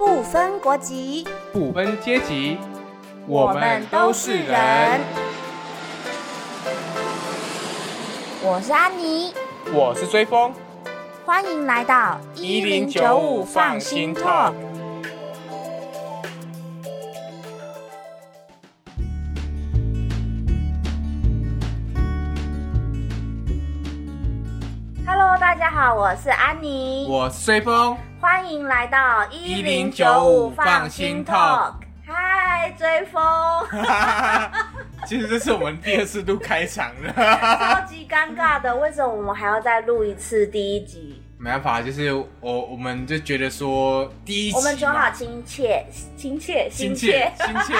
[0.00, 2.56] 不分国籍，不分阶级，
[3.26, 4.98] 我们都是人。
[8.42, 9.34] 我是安妮，
[9.74, 10.54] 我是追风，
[11.26, 14.54] 欢迎来到一零九五放心 talk。
[25.06, 27.94] Hello，大家好，我是安妮，我是追风。
[28.32, 31.74] 欢迎来到一零九五放心 talk
[32.06, 33.20] 嗨，追风，
[35.04, 41.20] 其实这是我们第二次录开场了，超级尴尬的，为什么我们还要再录一次第一集？
[41.38, 45.84] 没办法，就是我我们就觉得说第一集我们说好亲切、
[46.16, 47.74] 亲切、亲切亲切，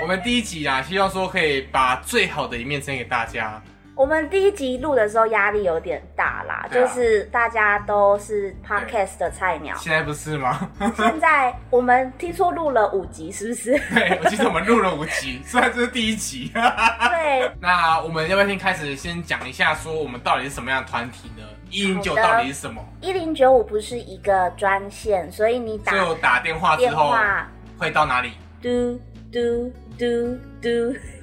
[0.00, 3.62] 我们第一集啊，希望说可以把最好的一面呈现给大家。
[3.96, 9.76] 我们第一集录的时候压力有点大啦，对啊就是大家都是 podcast 的菜鸟。
[9.76, 10.70] 现在不是吗？
[10.96, 13.72] 现在我们听说录了五集，是不是？
[13.94, 16.50] 对，我记得我们录了五集，虽然这是第一集。
[16.54, 21.44] 对， 那我们要不要先开始先讲一下，说我们到底是什么样的团体呢？
[21.68, 22.82] 一零九好的到底是什么？
[23.02, 27.46] 一零九五不是一个专线，所以你打打电话之电后话
[27.76, 28.32] 会到哪里？
[28.62, 28.98] 嘟
[29.30, 30.68] 嘟嘟嘟，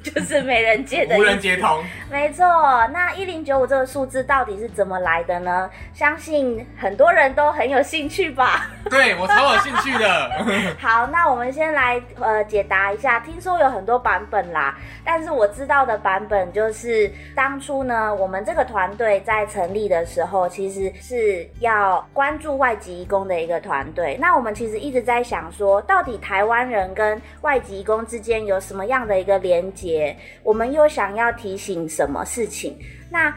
[0.13, 1.83] 就是没人接的无人接通。
[2.09, 2.45] 没错，
[2.93, 5.69] 那一零九五这个数字到底是怎么来的呢？
[5.93, 8.69] 相信很多人都很有兴趣吧。
[8.89, 10.31] 对我超有兴趣的。
[10.79, 13.19] 好，那我们先来呃解答一下。
[13.19, 24.15] 听说有很多版本啦，但是我知道的版本就是当初呢，我们这个团队在成立的时候，其实是要关注外籍移工的一个团队。
[24.21, 29.96] 那我们其实一直在想说，到底台湾人跟外籍移工之间有什么样的一个连结？
[30.43, 32.77] 我们又想要提醒什么事情？
[33.11, 33.33] 那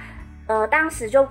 [0.47, 1.27] 呃，当时就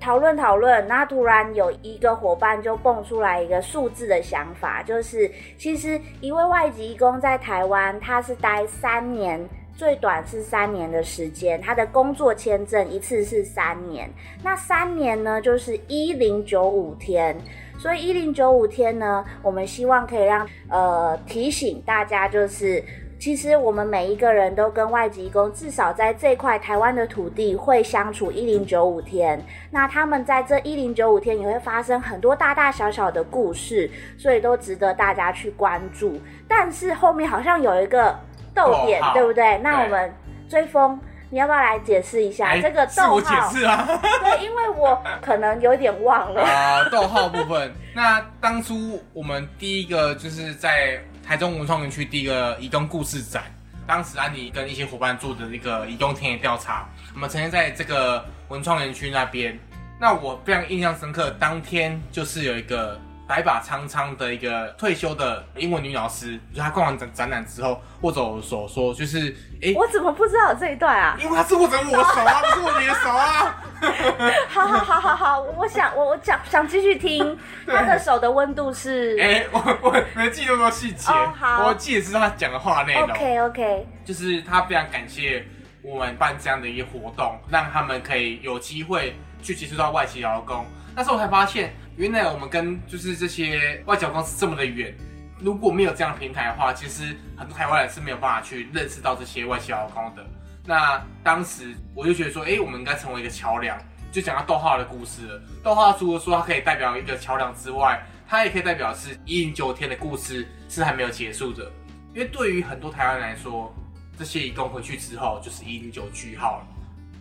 [0.00, 9.40] 讨论讨论，那突然有一个伙伴就蹦出来一个数字的想法，就是其实一位外籍移工在台湾，他是待三年。
[9.78, 14.10] 最短是三年的时间，他的工作签证一次是三年，
[14.42, 17.36] 那三年呢就是一零九五天，
[17.78, 22.82] 所以一零九五天呢，我们希望可以让呃提醒大家，就是
[23.18, 29.44] 其实我们每一个人都跟外籍工至少在这块台湾的土地会相处一零九五天。
[29.70, 36.20] 那他们在这一零九五天也会发生很多大大小小的故事，所以都值得大家去关注。
[36.46, 38.16] 但是后面好像有一个
[38.54, 39.58] 逗点对不对？
[39.58, 40.12] 那我们
[40.48, 40.98] 追风。
[41.30, 43.52] 你要不要来解释一下、哎这个是我逗号？
[43.52, 43.84] 解释啊。
[44.24, 46.40] 对，因为我可能有点忘了。
[46.42, 47.70] 啊， 逗号部分。
[47.94, 53.42] 那当初我们第一个就是在台中文创园区第一个移动故事展，
[53.86, 59.58] 当时安妮跟一些伙伴做的一个移动田野调查，我们曾经在这个文创园区那边。
[60.00, 71.14] 那我非常印象深刻，当天就是有一个白发苍苍的一个退休的英文女老师，就她逛完展展览之后握着我的手说，就是诶，我怎么不知道有这一段啊？
[71.20, 73.62] 因为她是握着我手啊，不是握你的手啊。
[74.48, 77.38] 好好好好好，我想我我想想继续听。
[77.66, 85.46] 对他的手的温度是、哎、我我没记那么多细节，哦好我记得是他讲的话内容 OK OK，就是他非常感谢
[85.82, 90.64] 我们办这样的一个活动，让他们可以有机会去接触到外籍劳工。
[90.96, 94.96] 那时候我才发现，原来我们跟就是这些外交公司这么的远。
[95.40, 100.24] 如果没有这样的平台的话，其实很多台湾人是没有办法去认识到这些外籍劳工的。
[100.64, 103.76] 那当时我就觉得说，哎、我们应该成为一个桥梁，
[104.12, 105.42] 就讲到逗号的故事了。
[105.60, 111.68] 逗号除了说它可以代表一个桥梁之外，它也可以代表是一零九天的故事是还没有结束的。
[112.14, 113.74] 因为对于很多台湾人来说，
[114.16, 116.66] 这些义工回去之后就是一零九句号了，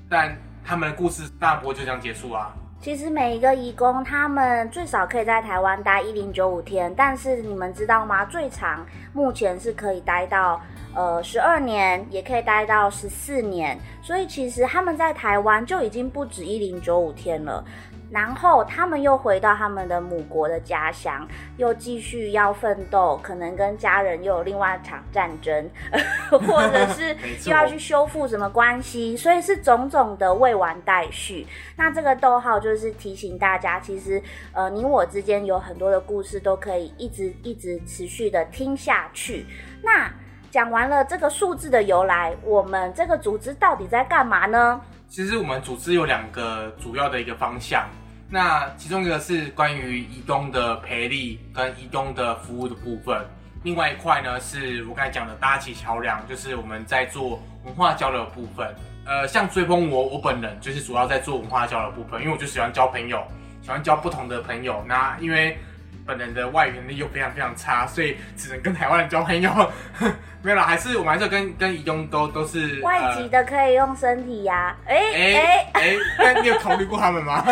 [0.07, 2.53] 但他们的故事当然不会就这样结束啊。
[2.79, 8.23] 其实每一个义工他们最少可以在台湾待一零九五天，但是你们知道吗？
[8.25, 10.61] 最长目前是可以待到
[10.97, 17.63] 呃十二年，也可以待到十四年，所以其实他们在台湾就已经不止一零九五天了。
[18.09, 21.28] 然后他们又回到他们的母国的家乡，
[21.58, 25.70] 又继续要奋斗，可能跟家人又有另外一场战争，
[26.32, 31.46] 或者是 又要去修复什么关系，所以是种种的未完待续。
[31.76, 34.23] 那这个逗号就是提醒大家，其实
[34.53, 39.46] 呃你我之间有很多的故事都可以一直一直持续的听下去。
[39.84, 40.09] 那
[40.49, 44.82] 讲完了这个数字的由来，我们这个组织到底在干嘛呢？
[45.09, 47.88] 其实我们组织有两个主要的一个方向，
[48.29, 53.26] 那其中一个是关于移动的培力跟移动的服务的部分，
[53.64, 58.73] 另外一块呢是我刚才讲的搭起桥梁，就是我们在做文化交流的部分。
[59.05, 63.23] 呃，像追风我我本人就是主要在做文化交流的部分，因为我就喜欢交朋友，
[63.61, 64.84] 喜欢交不同的朋友。
[64.85, 65.58] 那因为
[66.07, 69.51] 本人的外语能力又非常非常差，所以只能跟台湾人交朋友。
[70.41, 77.43] 没有啦，还是我们还是跟跟移工都都是外籍的可以用身体呀、哎哎哎，哎，那你有考虑过他们吗？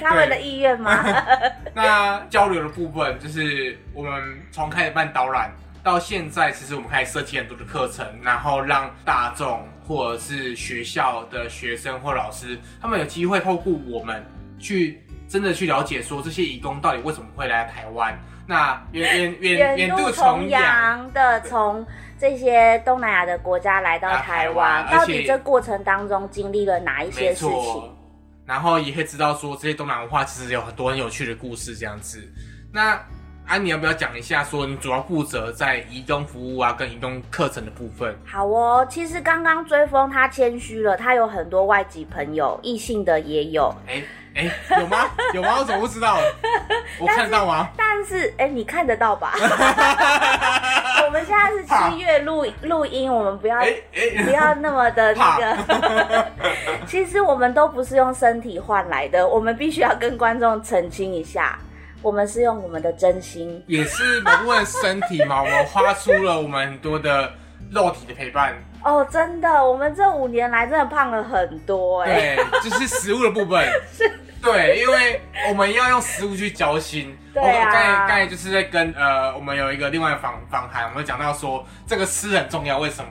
[0.00, 1.04] 他们的意愿吗？
[1.74, 5.50] 那交流的部分，就是我们从开始办导览
[5.82, 14.24] 到现在，其实我们开始设计很多的课程，然后让大众或者是学校的学生或老师，他们有机会透过我们
[14.60, 18.18] 去真的去了解说这些移工到底为什么会来台湾。
[18.46, 21.86] 那 远远远远渡重洋，的从
[22.18, 27.94] 这些东南亚的国家来到台台湾湾，到底这过程当中经历了哪一些事情？
[28.46, 32.26] 然后也会知道说这些东南亚文化其实有很多很有趣的故事这样子。
[32.72, 32.98] 那
[33.46, 38.16] 安妮要不要讲一下说你主要负责在移动服务啊跟移动课程的部分？
[38.24, 43.74] 好哦，其实刚刚追风他谦虚了，他有很多外籍朋友，异性的也有。
[43.86, 44.02] 哎
[44.38, 44.48] 哎，
[44.78, 45.10] 有吗？
[45.34, 45.56] 有吗？
[45.58, 46.16] 我怎么不知道？
[47.00, 47.68] 我看得到吗？
[47.76, 49.32] 但是，哎、你看得到吧？
[51.04, 53.58] 我们现在是七月录录音，我们不要
[54.24, 56.26] 不要那么的那个。
[56.86, 61.58] 其实我们都不是用身体换来的，我们必须要跟观众澄清一下，
[62.00, 63.60] 我们是用我们的真心。
[63.66, 67.32] 也是某部分身体嘛，我们花出了我们很多的
[67.72, 68.54] 肉体的陪伴。
[68.84, 73.68] 哦，真的，我们这五年来真的胖了很多哎、对，就是食物的部分。
[74.40, 77.16] 对，因为我们要用食物去交心。
[77.34, 83.10] 对啊我刚才刚才就是在跟呃，我们有一个另外的访访谈，我们讲到说这个吃很重要，为什么？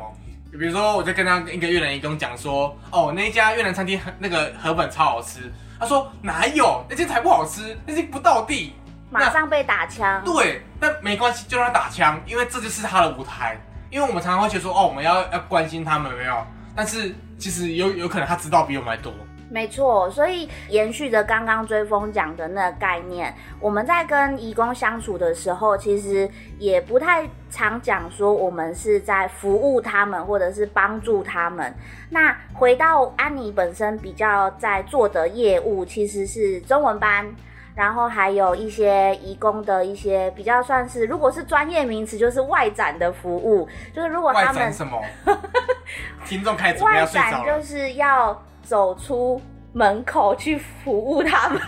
[0.52, 5.52] 比如说，我就跟他一个越南义工讲说，哦，那一家越南餐厅那个河粉超好吃。
[5.80, 8.74] 他说哪有，那间才不好吃，那间不到地。
[9.12, 10.24] 马上被打枪。
[10.24, 13.56] 对，但没关系，就让他打枪，因为这就是他的舞台。
[13.92, 16.46] 因为我们常常会觉得说，哦，我们要要关心他们，有没有？
[16.76, 19.14] 但是其实有有可能他知道比我们还多。
[19.50, 26.30] 没错，所以延续着刚刚追风讲的那个概念，我们在跟义工相处的时候，其实
[26.60, 31.74] 也不太常讲说我们是在服务他们，或者是帮助他们。
[32.10, 37.34] 那回到安妮本身比较在做的业务，其实是中文班。
[37.76, 45.00] 然后还有一些义工的一些比较算是，如果是专业名词，就是外展的服务，就是如果他们展什么？
[46.26, 47.46] 听众开始准备外要睡着了。
[47.46, 49.42] 展就是要走出
[49.72, 51.62] 门口去服务他们，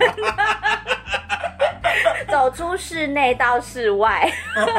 [2.28, 4.30] 走出室内到室外。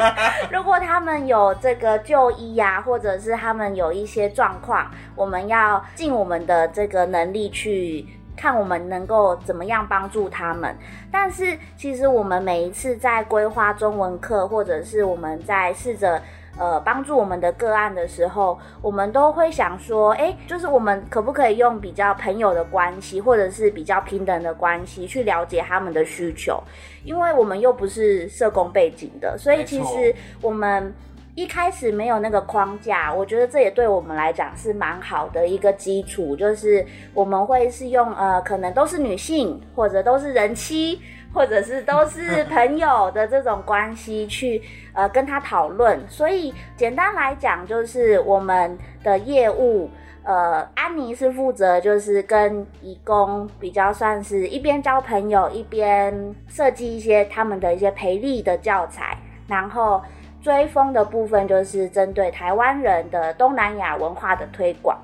[0.53, 8.05] 如果他们有这个就医呀、或者是他们有一些状况，我们要尽我们的这个能力去。
[8.33, 10.75] 看我们能够怎么样帮助他们，
[11.11, 16.19] 但是其实我们每一次在规划中文课，或者是我们在试着
[16.57, 26.61] 呃帮助我们的个案的时候，我们都会想说，哎，就是我们可不可以用比较朋友的关系，或者是比较平等的关系去了解他们的需求，
[27.03, 30.93] 因为我们又不是社工背景的，所以其实我们。
[31.33, 40.99] 一开始没有那个框架，我觉得这也对我们来讲是蛮好的一个基础，就是我们会是用呃，可能都是女性，或者都是人妻，
[41.33, 44.61] 或者是都是朋友的这种关系去
[44.93, 45.99] 呃跟他讨论。
[46.09, 49.89] 所以简单来讲，就是我们的业务。
[50.23, 56.13] 呃，安妮是负责就是跟义工比较算是一边交朋友，一边
[56.47, 59.99] 设计一些他们的一些培力的教材，然后
[60.39, 64.95] 追风的部分就是针对台湾人的东南亚文化的推广。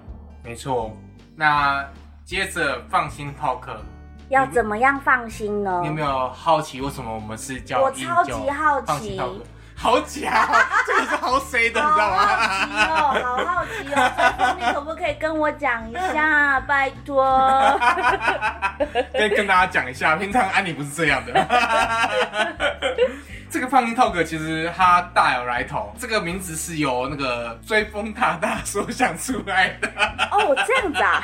[0.44, 0.92] 没错。
[1.36, 1.84] 那
[2.24, 3.76] 接着放心 talk，
[4.30, 5.94] 要怎么样放心呢你有？
[5.94, 9.20] 没有好奇为什么我们是叫我超级好奇
[9.80, 12.88] 好假哦， 这个是好谁的，你知道好好奇吗？
[12.90, 14.56] 哦，好好奇哦！
[14.60, 16.60] 你可不可以跟我讲一下？
[16.68, 17.24] 拜托。
[19.14, 21.34] 跟跟大家讲一下，平常安妮不是这样的。
[23.52, 29.88] 这个放心 talk 其实它大有来头，这个名字是由那个追风大大所想出来的，
[30.32, 31.24] 哦，这样子啊？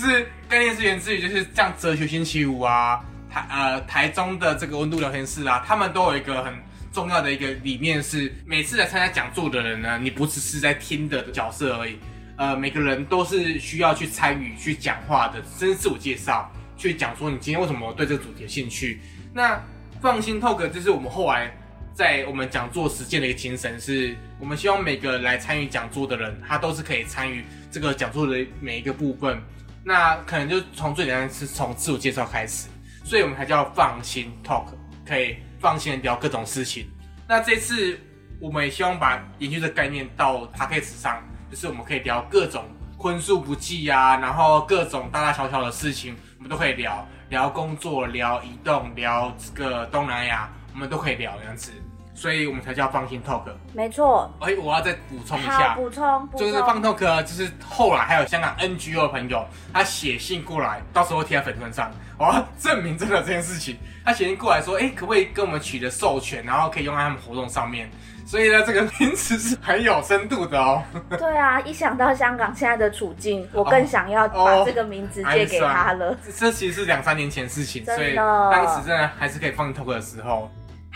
[0.00, 6.54] 是概念是源自于就是像哲学星期五啊，台呃台中的这个温度聊天室啊，他们都有一个很
[6.92, 11.96] 重要的一个理念是，每次来参加讲座的人呢，你不只是在听的角色而已，
[12.36, 19.00] 呃，每个人都是需要去参与、去讲话的，甚至自我介绍，去讲说你今天为什么对这个主题有兴趣。
[19.32, 19.62] 那
[20.00, 21.52] 放心 talk 就是我们后来
[21.94, 29.40] 在我们讲座实践的一个精神，是我们希望每个来参与讲座的人，他都是可以参与这个讲座的每一个部分。
[29.84, 32.68] 那可能就从最简单是从自我介绍开始，
[33.04, 34.66] 所以我们才叫放心 talk，
[35.06, 36.88] 可以放心的聊各种事情。
[37.26, 37.98] 那这次
[38.40, 42.64] 我们也希望把延续这个概念到 p a c k a g e 上，就是我们可以聊各种
[42.98, 51.72] 荤素不忌啊，然后各种大大小小的事情，我们都可以聊，聊工作、聊移动、聊这个东南亚，我们都可以聊这样子，
[52.20, 53.44] 所以我们才叫放心 talk。
[53.72, 54.30] 没错。
[54.40, 63.78] 哎，我要再补充一，下，补充，充就是放 talk，就是后来还有香港 NGO 的朋友，他写信过来，到时候贴在粉团上，我要证明真的这件事情。
[64.04, 67.90] 他写信过来说，哎，可不可以跟我们取得授权，然后可以用在他们活动上面？
[68.26, 70.82] 所以呢，这个名词是很有深度的哦。
[71.18, 76.14] 对啊，一想到香港现在的处境，我更想要把哦这个名字借给他了。
[76.24, 80.50] 这这其实是两三年前的事情，所以当时真的还是可以放 talk 的时候。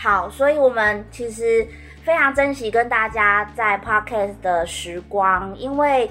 [0.05, 1.67] 好，所以我们其实
[2.03, 6.07] 非常珍惜跟大家在 podcast 的时光，因为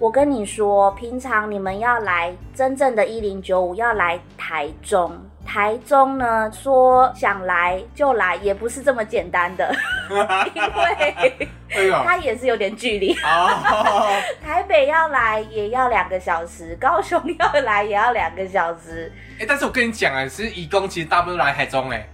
[0.00, 5.16] 我跟你说，平常你们要来真正的一零九五，要来台中。
[5.46, 9.72] 台中呢，说想来就来，也不是这么简单的，
[10.52, 11.48] 因为
[12.04, 13.14] 它也是有点距离。
[13.22, 14.10] 哦，
[14.44, 19.12] 台北要来也要两个小时，高雄要来也要两个小时。
[19.38, 22.04] 哎，但是我跟你讲啊，其实义工其实大部分都来台中哎，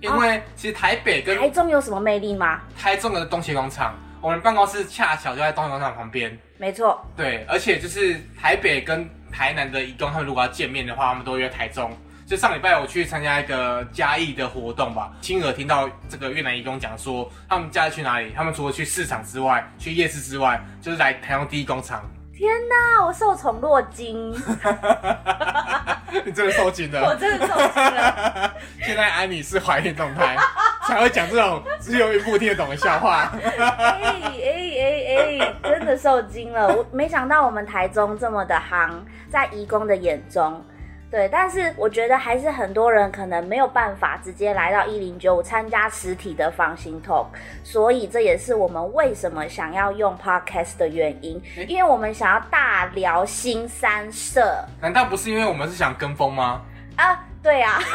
[0.00, 2.60] 因为其实台北跟台中有什么魅力吗？
[2.78, 6.36] 台中的东协广场，我们办公室恰巧就在东协广场旁边。
[6.56, 11.90] 没错，对，而且就是台北跟台南的移工，他们如果要见面的话，他们都约台中。
[12.26, 18.32] 就上礼拜我去参加一个嘉义的活动吧，亲耳听到这个越南义工讲说，他们嘉义去哪里？
[18.36, 22.04] 他们除了去市场之外，去夜市之外，就是来台中第一工厂。
[22.38, 24.30] 天哪，我受宠若惊，
[26.24, 27.12] 你真的受惊我。
[27.16, 28.54] 真的受惊了。
[28.80, 30.36] 现在安妮是怀孕状态，
[30.86, 33.32] 才会讲这种只有孕妇听得懂的笑话。
[33.42, 36.68] 哎哎哎哎，真的受惊了！
[36.68, 38.92] 我没想到我们台中这么的夯，
[39.28, 40.64] 在义工的眼中。
[41.10, 47.26] 对，但是我觉得还是很多人可能没有办法直接来到一零九五参加实体的房型 talk，
[47.64, 56.60] 所以这也是我们为什么想要用 podcast 的原因，诶因为我们想要大聊新三社难道不是因为我们是想跟风吗？
[56.96, 57.80] 啊，对啊，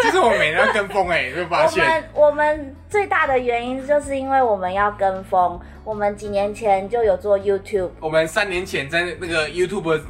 [0.00, 1.84] 其实我们每天要跟风哎、你会发我现。
[1.84, 7.90] 们我们最大的原因就是因为我们要跟风，我们几年前就有做 YouTube。
[8.00, 10.00] 我们三年前在那个 YouTube，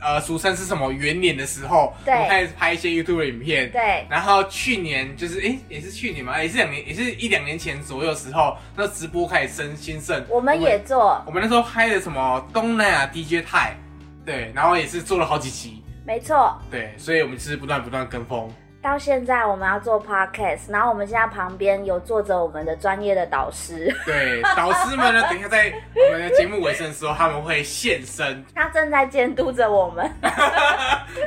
[0.00, 3.70] 呃，俗称是什么元年的时候，对我们开始拍一些 YouTube 的影片。
[3.72, 10.24] 对，然后去年就是，诶，也是去年嘛，也是两年，也是一两年前左右的时候，那直播开始升兴盛。
[10.28, 13.76] 我们也做，我们那时候拍的什么东南亚 DJ 泰，
[14.24, 16.56] 对，然后也是做了好几集，没错。
[16.70, 18.52] 对，所以我们就是不断不断跟风。
[18.86, 25.72] 到现在我们要做 podcast，然后我们现在旁边有坐着我们的专业的导师，对，导师们呢，等一下在
[26.08, 28.44] 我们的节目尾声的时候，他们会现身。
[28.54, 30.08] 他正在监督着我们。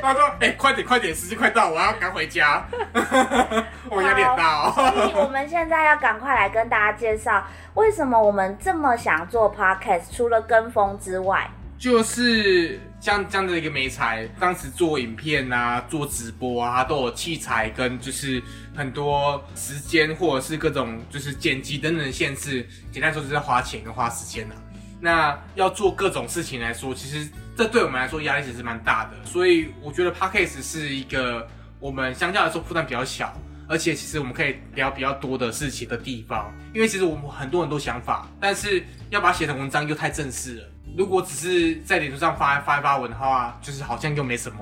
[0.00, 2.64] 他说：“哎、快点，快点，时间快到，我要赶回家。
[3.90, 5.24] ”我压力很大所以哦。
[5.24, 11.46] 我们现在要赶快来跟大家介绍，为什么我们这么想做 podcast，除了跟风之外，
[11.80, 18.40] 就是像这样的一个媒材，当时做影片啊，做直播啊，都有器材跟就是
[18.76, 22.68] 很多时间或者是各种就是剪辑等等的限制。
[22.92, 24.54] 简单说就是花钱跟花时间啊。
[25.00, 29.12] 那要做各种事情来说，其实这对我们来说压力其实蛮大的。
[29.24, 33.32] 所以我觉得 podcast 是一个我们相较来说负担比较小，
[33.66, 36.54] 而且其实我们可以聊比较多的事情的地方。
[36.74, 40.64] 因为其实我们很多很多想法，但是要把写成文章又太正式了。
[40.96, 44.58] 如果只是在脸书上发发一发文的话，就是好像又没什么，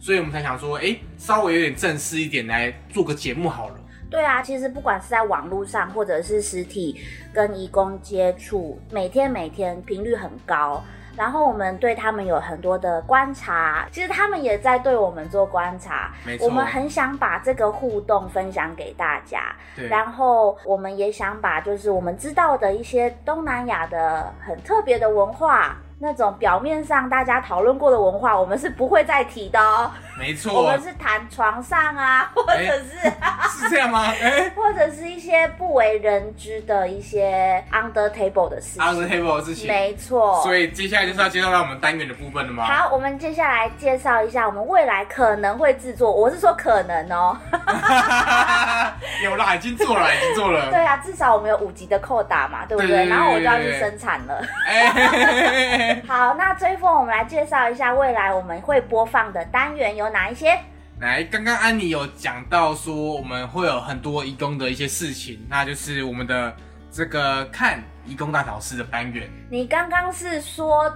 [0.00, 3.74] 所以我们才想说，哎、稍微有点正式一点来做个节目好了。
[4.10, 7.00] 对啊，其实不管是在网络上或者是实体
[7.32, 10.82] 跟义工接触，每天每天频率很高。
[11.20, 16.10] 然后我们对他们有很多的观察，其实他们也在对我们做观察。
[16.40, 29.90] 我们很想把这个互动分享给大家，对，然后我们也想把就是我们知道的一些东南亚的很特别的文化，那种表面上大家讨论过的文化，我们是不会再提的哦。
[30.16, 33.10] 我没错我们，是谈床上啊，或者是、
[33.60, 34.06] 是这样吗？
[34.20, 38.82] 哎、或者是一些不为人知的一些 under table 的事情。
[38.82, 39.68] table 的事情。
[39.68, 40.42] 没错。
[40.42, 42.64] 所以接下来就是要介绍到我们单元的部分了吗？
[42.64, 47.36] 好，我们接下来介绍一下我们未来可能会制作，我是说可能哦。
[49.22, 50.68] 有啦，已经做了，已经做了。
[50.72, 53.06] 对啊，至少我们有五集的扣打嘛，对不对？
[53.06, 54.42] 然后我就要去生产了。
[54.66, 60.58] 哎、好，那追风，我们来介绍一下未来我们会播放的单元有哪一些？
[61.00, 66.54] 来，刚刚安妮有讲到说我们会有很多义工的一些事情，那就是我们的
[66.90, 70.92] 这个看义工大导师的单元你刚刚是说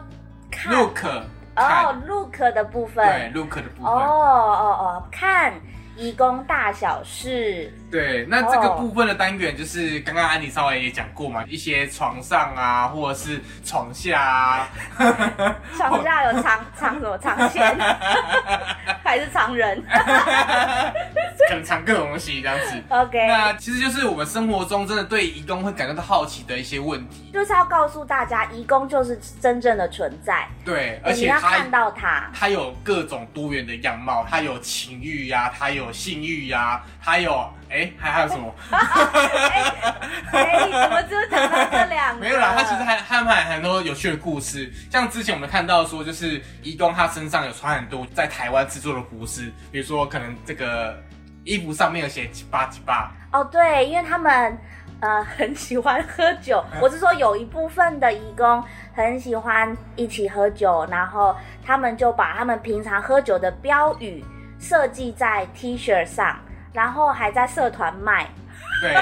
[0.51, 1.23] 看，look 哦
[1.57, 3.07] 看，，look 的部分。
[3.07, 5.55] 对 look 的部分哦，哦哦，看
[5.97, 7.73] 义工大小事。
[7.91, 14.69] 对，那这个哦部分的单元就是刚刚安妮稍微也讲过嘛，一些床上啊，或者是床下啊，
[15.77, 17.17] 床下有藏藏什么？
[17.19, 17.77] 藏线，
[19.05, 19.81] 还是藏人
[21.49, 22.83] 可能藏各种东西这样子。
[22.89, 27.31] ？OK，那其实就是我们生活中真的对义工会感觉到好奇的一些问题。
[27.33, 37.33] 就是要告诉大家，义工就是真正的存在，对，而且它要看到他，他有各种多元的样貌，他有情欲呀、他有性欲呀、他有
[37.71, 38.55] 哎、还还有什么？
[38.71, 42.21] 哎，怎么只有讲到这两个？
[42.21, 51.03] 没有啦，他其实还还还很多有趣的故事，像之前我们看到说，就是义工他身上有穿很多在台湾制作的服饰，比如说可能这个
[51.45, 54.59] 衣服上面有写几八几八，哦，对，因为他们
[55.01, 64.25] 呃 很喜欢喝酒，我是说有一部分的义工很喜欢一起喝酒，然后他们就把他们平常喝酒的标语
[64.59, 66.39] 设计在 T 恤上，
[66.73, 68.27] 然后还在社团卖。
[68.81, 68.95] 对，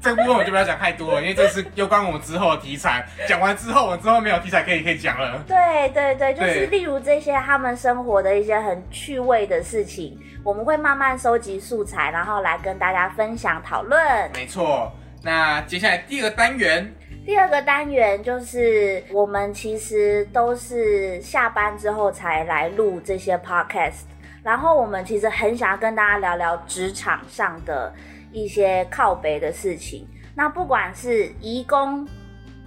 [0.00, 3.06] 这部分我就不要讲太多了，因为这是有关我们之后的题材。
[3.28, 5.44] 讲完之后，我们之后没有题材可以可以讲了。
[5.46, 14.00] 对对对，就是例如这些他们生活的一些很趣味的事情，我们会慢慢收集素材，然后来跟大家分享讨论。
[14.34, 14.90] 没错，
[15.22, 16.90] 那接下来第二个单元，
[17.26, 24.04] 第二个单元就是我们其实都是下班之后才来录这些 podcast，
[24.42, 27.92] 然后我们其实很想要跟大家聊聊职场上的
[28.32, 30.06] 一些靠背的事情。
[30.34, 32.06] 那不管是移工。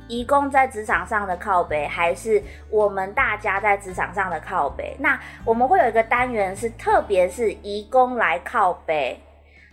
[0.10, 4.94] 移工在职场上的靠背，还是我们大家在职场上的靠背？
[5.00, 9.18] 那我们会有一个单元是，特别是移工来靠背。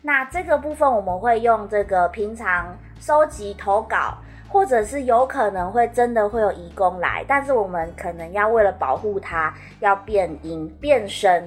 [0.03, 4.19] 那这个部分我们会用这个平常收集投稿，
[4.49, 11.43] 或者是有可能会真的会有移工来，但是我们可能要为了保护它，要变音变声，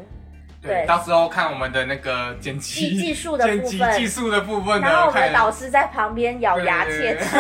[0.63, 3.91] 对，到时候看我们的那个剪辑技技术的部分。
[3.97, 7.35] 技术的部分，然后我们的导师在旁边咬牙切齿，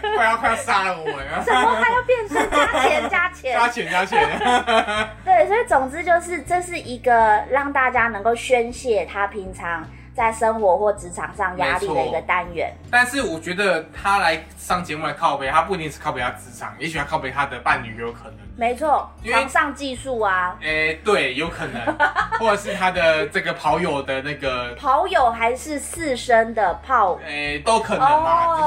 [0.00, 1.74] 对 快要快要杀了我了，什么？
[1.74, 3.52] 还要变身加钱加钱。
[3.52, 4.18] 加，钱加钱，
[5.24, 9.84] 对，所以总之就是这是一个让大家能够宣泄他平常
[10.18, 12.74] 在生活或职场上压力的一个单元。
[12.90, 18.38] 但是我觉得他来上节目来靠背，他不一定是靠背他职场，也许他靠背他的伴侣有可能。
[18.56, 21.80] 没错，床上技术啊，诶、对，有可能，
[22.40, 27.16] 或者是他的这个跑友的那个，跑友还是四身的炮。
[27.24, 28.58] 诶、都可能嘛，哦。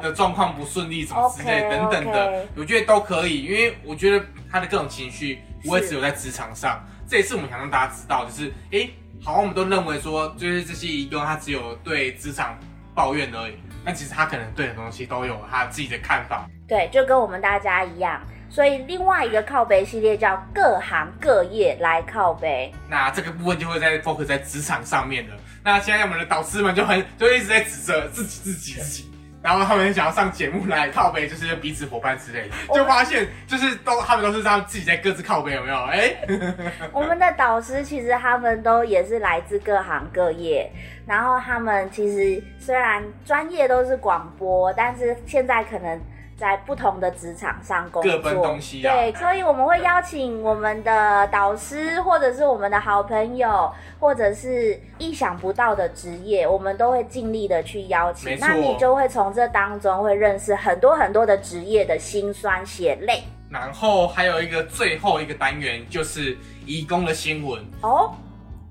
[0.00, 2.46] 就是的的状况不顺利什么之类等等的。
[2.56, 12.58] 我觉得都可以，因为我觉得他的各种情绪不会只有在职场上，这也是我们想让大家知道，就是诶、好像我们都认为说，就是这些义工他只有对职场
[12.94, 16.48] 抱怨而已，但其实他可能对很多东西都有他自己的看法。
[16.66, 18.20] 对，就跟我们大家一样。
[18.50, 22.70] 所以另外一个靠背系列叫各行各业来靠背。
[22.88, 25.32] 那这个部分就会在 focus 在职场上面的。
[25.64, 29.11] 那现在我们的导师们就很就一直在指责自己自己自己，
[29.42, 35.76] 然后他们想要上节目来靠背，就是彼此伙伴之类的，就发现就是都他们都是这样自己在各自靠背，有没有？
[35.86, 36.14] 哎、
[36.92, 40.70] 我们的导师其实他们都也是来自各行各业，
[41.06, 46.00] 然后他们其实虽然专业都是广播，但是现在可能。
[46.42, 58.36] 在不同的职场上工作，各奔东西啊对，所以我们会邀请我们的导师，或者是我们的好朋友，或者是意想不到的职业，我们都会尽力的去邀请。
[58.36, 67.64] 错那你就会从这当中会认识很多很多的职业的辛酸血泪然后还有一个最后一个单元就是移工的新闻。
[67.82, 68.12] 哦。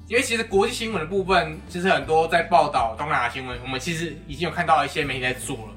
[0.09, 5.71] 因为其实国际新闻的部分，其实很多在报道东南亚新闻，我们其实已经有看到一些媒体在做了。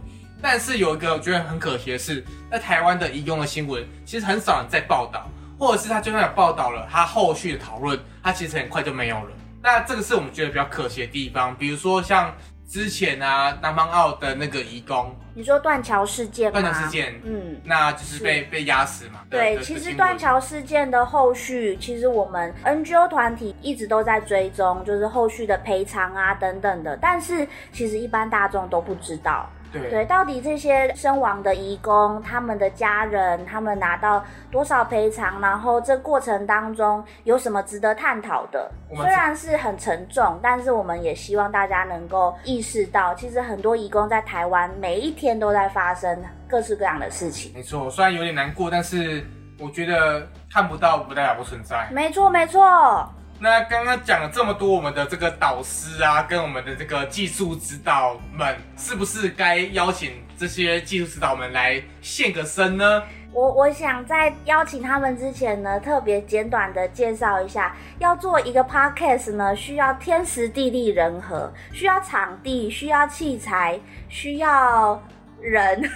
[0.45, 5.27] 但是有一个我觉得很可惜的是，在台湾的移工的新闻，其实很少人在报道，
[5.59, 9.31] 或者是他就算有报道了，他后续的讨论，他其实很快就没有了。
[9.63, 12.35] 那这个是我们觉得比较可惜的地方，比如说像
[12.69, 16.61] 之前啊，南方澳的那个移工你说断桥事件吗？
[16.61, 17.59] 断桥事件，嗯。
[17.65, 19.21] 那就是被被压死嘛。
[19.31, 29.49] 的对，其实断桥事件的后续，其实我们 NGO 团体一直都在追踪，就是后续的赔偿啊等等的，但是其实一般大众都不知道。
[29.81, 35.41] 对对，到底这些身亡的移工，他们的家人，他们拿到多少赔偿？
[35.41, 38.71] 然后这过程当中有什么值得探讨的？
[38.89, 46.17] 我虽然是很沉重，但是我们也希望大家能够意识到，其实很多移工在台湾每一天都在发生
[46.49, 47.53] 各式各样的事情。
[47.53, 49.25] 没错，虽然有点难过，但是
[49.59, 51.89] 我觉得看不到不代表不存在。
[51.91, 53.09] 没错，没错。
[53.45, 63.03] 那刚刚讲了这么多，我们的这个导师啊，跟我们的这个技术指导们，是不是该邀请这些技术指导们来现个身呢？
[63.35, 73.79] 我我想在邀请他们之前呢，特别简短的介绍一下，要做一个 podcast 呢，需要天时地利人和，需要场地，需要器材，
[74.09, 75.03] 需要
[75.41, 75.91] 人。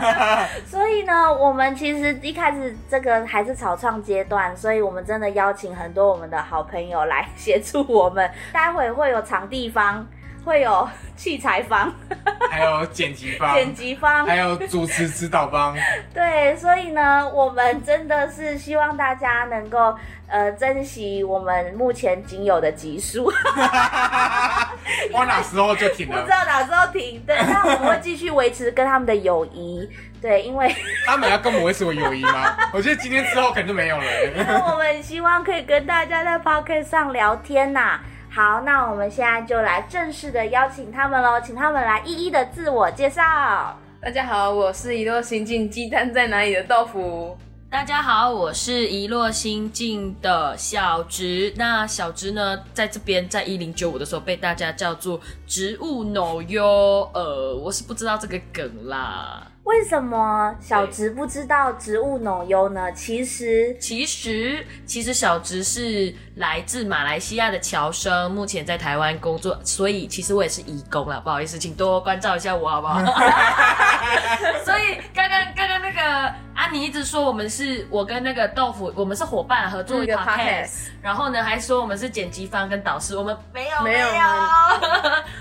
[0.66, 8.30] 所以呢，我们其实一开始这个还是草创阶段，所以我们真的邀请很多我们的好朋友来协助我们。
[8.52, 10.06] 待会会有场地方。
[10.44, 11.92] 会有器材方，
[12.50, 15.76] 还有剪辑方，剪辑方，还有主持指导方。
[16.14, 19.94] 对，所以呢，我们真的是希望大家能够
[20.26, 23.30] 呃珍惜我们目前仅有的集数。
[25.12, 26.20] 我哪时候就停了？
[26.20, 27.22] 不知道哪时候停。
[27.26, 29.88] 对，但我们会继续维持跟他们的友谊。
[30.20, 30.74] 对，因为
[31.06, 32.56] 他们要跟我们维持友谊吗？
[32.72, 34.04] 我觉得今天之后可能就没有了。
[34.36, 38.00] 那我们希望可以跟大家在 p o c k e t 上聊天呐。
[38.32, 43.76] 好，那我们现在就来正式的邀请他们喽，请他们来一一的自我介绍。
[44.00, 47.36] 大家好，我是一落心境鸡蛋在哪里的豆腐。
[47.68, 51.52] 大家好，我是一落心境的小植。
[51.56, 57.10] 那小植呢，在这边在一零九五的时候被大家叫做植物脑哟。
[57.12, 59.44] 呃，我是不知道这个梗啦。
[59.70, 62.90] 为什么小植不知道植物农优呢？
[62.90, 72.98] 其实，其实，其实小植是来自马来西亚的侨生，目前在台湾工作，所以其实我也是义工了，不好意思，请多关照一下我好不好？
[74.66, 76.34] 所以刚刚刚刚那个。
[76.52, 76.68] 啊！
[76.70, 84.06] 你一直说我们是我跟那个豆腐，我们是伙伴合作一个 podcast，然后呢还说我们是剪辑方跟导师，我们没有没有，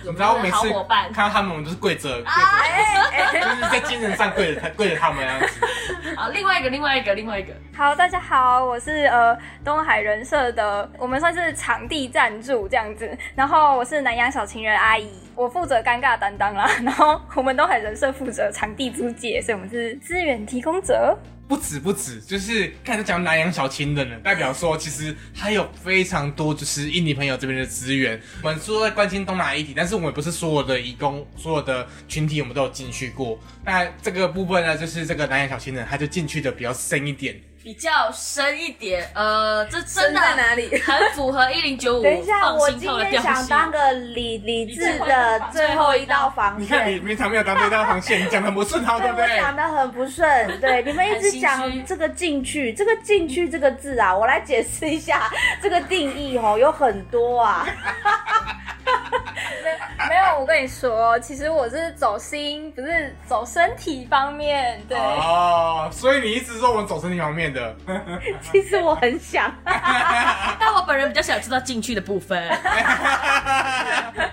[0.06, 0.72] 你知道我每次
[1.12, 5.66] 看到他们，我们都是跪着跪着，就是在精神上跪着他跪着他们样子。
[6.18, 21.18] 好，另外一个另外一个另外一个，好，大家好，我是呃东海人社的，我们算是场地赞助这样子，然后我是南洋小情人阿姨，我负责尴尬担当啦，然后我们东海人社负责场地租借，所以我们是资源提供者。
[21.50, 28.22] 不止不止，就是开始讲南洋小青的人，代表说其实还有非常多就是印尼朋友这边的资源。
[28.44, 33.40] 我们说在关心东南亚议题，但是我们不是所有的义工、所有的群体我们都有进去过。
[33.66, 37.36] 那这个部分呢，就是这个南洋小情人，他就进去的比较深一点。
[37.62, 40.80] 比较深一点，呃，这真的在哪里？
[40.80, 42.04] 很符合一零九五。
[42.04, 46.62] 等一下，我今天想当个理理智的最后一道防线。
[46.62, 49.38] 你看，你平常没有当这道防线，你讲的不顺，对不对？
[49.38, 50.28] 讲的很不顺，
[50.62, 55.30] 对，你们一直讲这个进去，这个进去这个字啊，我来解释一下
[55.62, 57.68] 这个定义哦，有很多啊。
[60.10, 64.82] 没有，我跟你说，其实我是走心，不是走身体方面。
[64.88, 67.76] 对哦，所以你一直说我们走身体方面的。
[68.42, 72.50] 其实我很想，但我本人比较想知道进去的部分。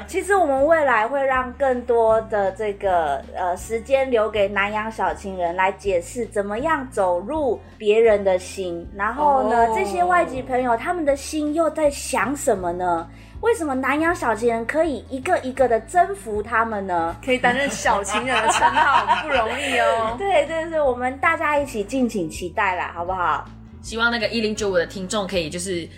[0.07, 13.09] 其实我们未来会让更多的这个呃时间留给南洋小情人来解释怎么样走入别人的心，然后呢，这些外籍朋友他们的心又在想什么呢？
[13.46, 17.16] 为什么南洋小情人可以一个一个的征服他们呢？
[17.24, 20.16] 可以担任小情人的称号，不容易哦。
[20.18, 23.48] 对 对对，我们大家一起敬请期待啦，好不好？
[23.82, 25.88] 希望那个一零九五的听众可以就是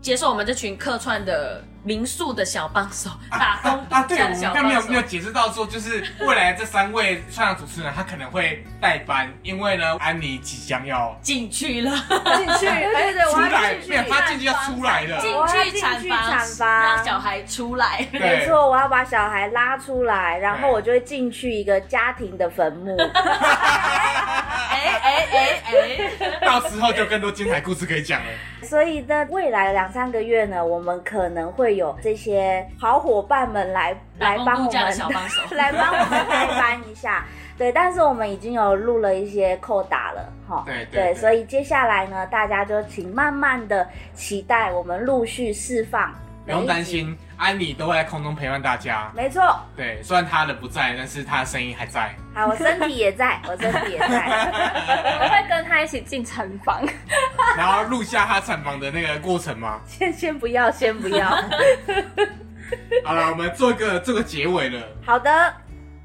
[0.00, 1.62] 接受我们这群客串的。
[1.86, 12.00] 民宿的小帮手，打工啊，对，我们没有没有解释到说，就是未来这三位串场主持人，他可能会代班，因为呢，安妮即将要进去了，进
[12.58, 15.30] 去，对 对，出来，没有，他进去要出来了，进
[15.70, 16.00] 去产
[16.58, 23.12] 房，让小孩出来，没错，我要把小孩拉出来，然后我就会进去一个家庭的坟墓，哎
[24.72, 26.10] 哎哎哎，
[26.44, 28.26] 到时候就更多精彩故事可以讲了。
[28.62, 34.96] 所以呢，未来两三个月呢，我们可能会有这些好伙伴们来来帮我们，
[35.56, 37.24] 来帮我们代班一下。
[37.56, 40.62] 对，但是我们已经有录了一些扣打了，哈。
[40.66, 41.14] 对对。
[41.14, 46.12] 所以接下来呢，大家就请慢慢的期待我们陆续释放。
[46.46, 49.10] 不用担心，安妮都会在空中陪伴大家。
[49.16, 49.60] 没错。
[49.76, 52.14] 对，虽然她的不在，但是她的声音还在。
[52.32, 54.52] 好，我身体也在， 我身体也在。
[55.20, 56.82] 我会跟他一起进产房，
[57.56, 59.80] 然后录下他产房的那个过程吗？
[59.86, 61.28] 先先不要，先不要。
[63.04, 64.80] 好了，我们做一个这个结尾了。
[65.04, 65.52] 好的。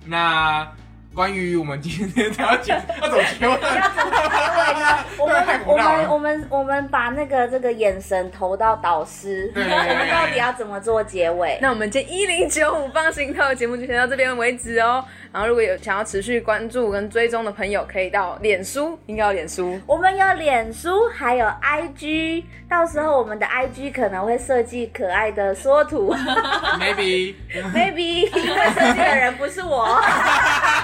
[0.06, 0.68] 那。
[1.14, 3.52] 关于我们今天要讲要怎么结尾？
[3.52, 5.06] 要怎么结尾呢？
[5.18, 11.60] 我们我们我们我们把那个这个眼神投到导师，我们到底要怎么做结尾？
[11.62, 15.04] 那我们这一零九五放心套节目就先到这边为止哦。
[15.34, 19.78] 然后如果有想要持续关注跟追踪的朋友，可以到脸书，应该有脸书。
[19.86, 26.16] 我们有脸书，还有 IG，到时候我们的 IG 可能会设计可爱的缩图。
[26.80, 27.36] Maybe
[27.76, 30.02] Maybe 因为设计的人不是我。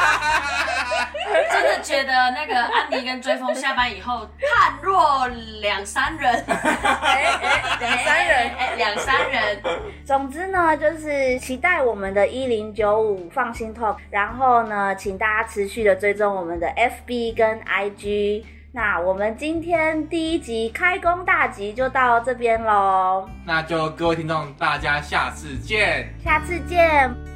[1.52, 5.28] 真的觉得那个安妮跟追风下班以后判若
[5.62, 8.52] 两三人，哎哎，两三人。
[8.58, 9.62] 哎，两三人。
[10.06, 18.44] 总之呢，就是期待我们的一零九五放心 talk，然后呢，请大家持续的追踪我们的 FB 跟 IG。
[18.74, 26.08] 那我们今天第一集开工大吉就到这边喽，那就各位听众，大家下次见。
[26.24, 27.27] 下次见。